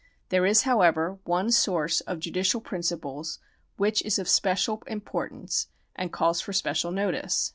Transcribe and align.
There 0.29 0.47
is, 0.47 0.63
however, 0.63 1.19
one 1.25 1.49
soiu 1.49 1.87
ce 1.91 2.01
of 2.07 2.17
judi 2.17 2.39
cial 2.41 2.63
principles 2.63 3.37
which 3.77 4.01
is 4.01 4.17
of 4.17 4.27
special 4.27 4.81
importance, 4.87 5.67
and 5.95 6.11
calls 6.11 6.41
for 6.41 6.53
special 6.53 6.89
notice. 6.89 7.49